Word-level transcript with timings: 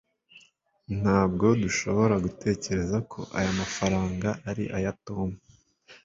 ntabwo 1.01 1.45
dushobora 1.63 2.15
gutekereza 2.25 2.97
ko 3.11 3.19
aya 3.37 3.51
mafaranga 3.59 4.29
ari 4.49 4.65
aya 4.77 4.91
tom 5.05 5.29